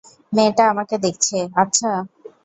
মেয়েটা 0.33 0.63
আমাকে 0.69 0.95
দেখছে, 0.97 1.37
আচ্ছা। 1.55 1.91